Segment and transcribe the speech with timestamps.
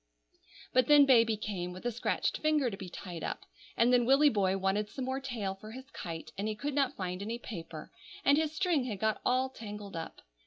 [0.73, 3.45] But then baby came, with a scratched finger to be tied up,
[3.77, 6.95] and then Willy boy wanted some more tail for his kite, and he could not
[6.95, 7.91] find any paper,
[8.25, 10.21] and his string had got all tangled up.